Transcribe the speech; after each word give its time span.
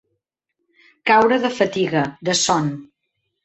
Caure 1.11 1.39
de 1.45 1.53
fatiga, 1.59 2.05
de 2.33 2.39
son. 2.43 2.75